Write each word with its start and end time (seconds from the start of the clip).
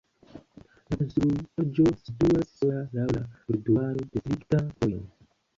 La 0.93 0.97
konstruaĵo 1.01 1.85
situas 2.05 2.49
sola 2.63 2.81
laŭ 2.97 3.07
la 3.13 3.23
trotuaro 3.45 4.11
de 4.15 4.23
strikta 4.25 4.67
vojo. 4.73 5.07